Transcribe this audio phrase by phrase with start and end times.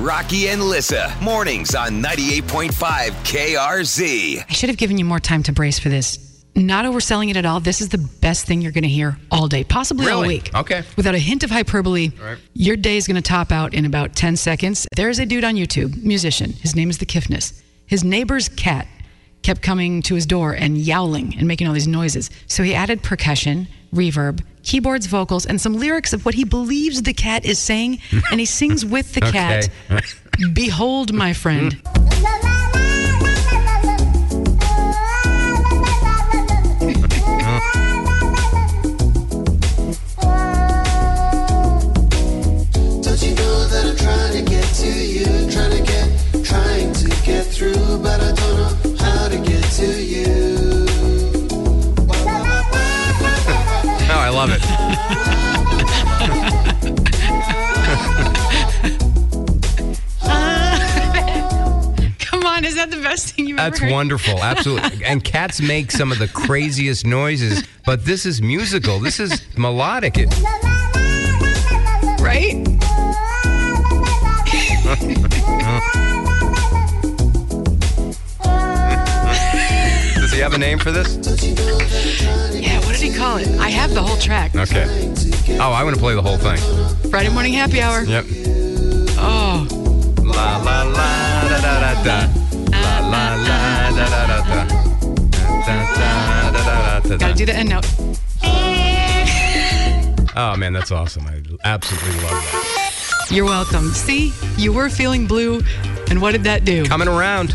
[0.00, 4.44] Rocky and Lissa, mornings on 98.5 KRZ.
[4.48, 6.42] I should have given you more time to brace for this.
[6.56, 7.60] Not overselling it at all.
[7.60, 10.36] This is the best thing you're going to hear all day, possibly all Really?
[10.36, 10.54] week.
[10.54, 10.84] Okay.
[10.96, 12.38] Without a hint of hyperbole, right.
[12.54, 14.86] your day is going to top out in about 10 seconds.
[14.96, 16.52] There's a dude on YouTube, musician.
[16.54, 17.62] His name is The Kiffness.
[17.86, 18.88] His neighbor's cat
[19.42, 22.30] kept coming to his door and yowling and making all these noises.
[22.46, 27.12] So he added percussion, reverb, keyboards, vocals, and some lyrics of what he believes the
[27.12, 28.00] cat is saying.
[28.30, 29.68] and he sings with the cat
[30.54, 31.80] Behold, my friend.
[54.46, 54.62] love it.
[62.18, 63.90] Come on, is that the best thing you've That's ever heard?
[63.90, 64.42] That's wonderful.
[64.42, 65.04] Absolutely.
[65.04, 68.98] And cats make some of the craziest noises, but this is musical.
[68.98, 70.14] This is melodic.
[70.16, 70.30] It,
[72.22, 72.56] Right?
[80.40, 81.16] he have a name for this?
[82.54, 83.46] Yeah, what did he call it?
[83.58, 84.56] I have the whole track.
[84.56, 84.86] Okay.
[85.60, 86.56] Oh, I want to play the whole thing.
[87.10, 88.04] Friday morning happy hour.
[88.04, 88.24] Yep.
[89.18, 89.68] Oh,
[90.22, 92.18] La la la da da da da.
[92.70, 94.64] La la la da da da da.
[95.66, 97.16] Da da da da da da.
[97.18, 97.86] gotta do the end note.
[100.36, 101.26] Oh man, that's awesome.
[101.26, 103.26] I absolutely love that.
[103.30, 103.90] You're welcome.
[103.90, 105.60] See, you were feeling blue,
[106.08, 106.86] and what did that do?
[106.86, 107.54] Coming around.